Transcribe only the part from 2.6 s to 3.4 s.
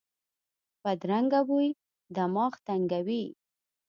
تنګوي